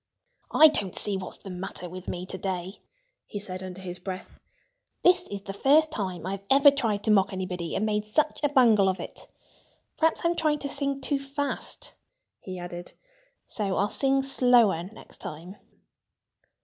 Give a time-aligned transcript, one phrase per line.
[0.49, 2.81] "I don't see what's the matter with me to day,"
[3.27, 4.39] he said under his breath.
[5.03, 8.49] "This is the first time I ever tried to mock anybody and made such a
[8.49, 9.27] bungle of it....
[9.99, 11.93] Perhaps I'm trying to sing too fast,"
[12.39, 12.93] he added.
[13.45, 15.57] "So I'll sing slower next time."